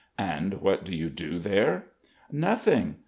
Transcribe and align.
"And 0.17 0.55
what 0.61 0.83
do 0.83 0.95
you 0.95 1.11
do 1.11 1.37
there?" 1.37 1.85
"Nothing! 2.31 2.95